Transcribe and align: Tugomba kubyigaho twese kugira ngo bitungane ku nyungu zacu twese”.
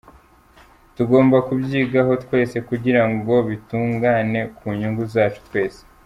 Tugomba 0.95 1.37
kubyigaho 1.47 2.11
twese 2.23 2.57
kugira 2.69 3.01
ngo 3.11 3.33
bitungane 3.47 4.39
ku 4.55 4.65
nyungu 4.79 5.03
zacu 5.13 5.39
twese”. 5.49 5.81